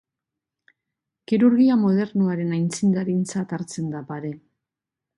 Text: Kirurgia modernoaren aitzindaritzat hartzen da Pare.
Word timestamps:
Kirurgia 1.31 1.77
modernoaren 1.83 2.57
aitzindaritzat 2.59 3.57
hartzen 3.59 3.97
da 3.97 4.07
Pare. 4.13 4.37